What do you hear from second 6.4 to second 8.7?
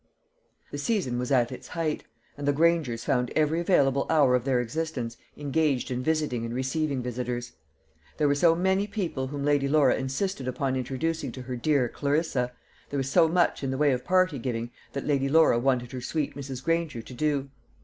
and receiving visitors. There were so